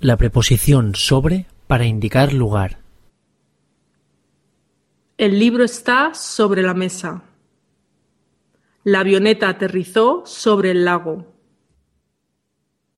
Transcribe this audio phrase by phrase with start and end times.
[0.00, 2.80] La preposición sobre para indicar lugar.
[5.16, 7.22] El libro está sobre la mesa.
[8.84, 11.35] La avioneta aterrizó sobre el lago.